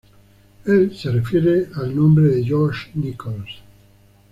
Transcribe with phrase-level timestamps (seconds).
[0.65, 3.61] Él se refiere al nombre de Josh Nichols.